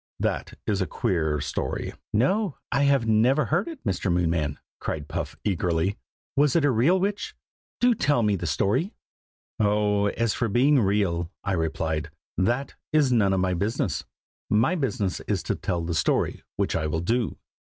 [0.19, 4.11] That is a queer story." "No, I have never heard it, Mr.
[4.11, 5.99] Moonman!" cried Puff eagerly.
[6.35, 7.35] "Was it a real witch?
[7.79, 8.95] do tell me the story!"
[9.59, 10.07] "Oh!
[10.07, 14.03] as for being real," I replied, "that is none of my business.
[14.49, 17.37] My business is to tell the story which I will do.